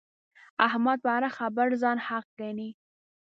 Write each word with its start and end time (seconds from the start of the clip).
احمد 0.67 0.97
په 1.03 1.09
هره 1.15 1.29
خبره 1.37 1.75
ځان 1.81 1.97
حق 2.07 2.25
ګڼي. 2.39 2.69